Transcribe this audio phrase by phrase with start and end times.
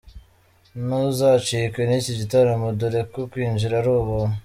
[0.85, 4.37] Ntuzacikwe n'iki gitaramo dore ko kwinjira ari ubuntu.